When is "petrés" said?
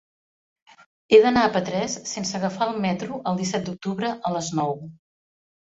1.57-1.99